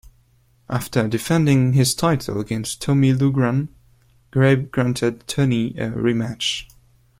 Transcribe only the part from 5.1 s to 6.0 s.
Tunney a